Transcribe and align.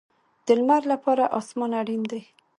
د 0.45 0.47
لمر 0.59 0.81
لپاره 0.93 1.23
اسمان 1.39 1.71
اړین 1.81 2.01
دی 2.11 2.21